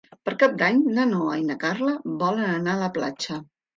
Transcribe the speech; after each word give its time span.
Per 0.27 0.31
Cap 0.43 0.55
d'Any 0.61 0.79
na 0.95 1.03
Noa 1.11 1.35
i 1.43 1.45
na 1.51 1.59
Carla 1.65 1.93
volen 2.25 2.51
anar 2.55 2.75
a 2.77 2.81
la 2.85 2.93
platja. 2.97 3.39